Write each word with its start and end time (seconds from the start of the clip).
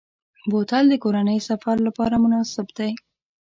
بوتل 0.49 0.83
د 0.89 0.95
کورنۍ 1.03 1.39
سفر 1.49 1.75
لپاره 1.87 2.15
مناسب 2.23 2.67
دی. 2.77 2.91